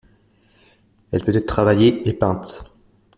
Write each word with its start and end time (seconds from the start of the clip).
Elle 1.11 1.23
peut 1.23 1.35
être 1.35 1.45
travaillée 1.45 2.09
et 2.09 2.13
peinte. 2.13 2.63